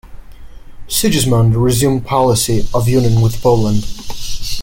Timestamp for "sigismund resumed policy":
0.87-2.67